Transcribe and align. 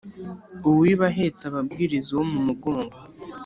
Uwiba 0.67 1.05
ahetse 1.11 1.41
aba 1.45 1.59
abwiriza 1.63 2.09
uwo 2.13 2.23
mu 2.31 2.39
mugongo. 2.47 2.97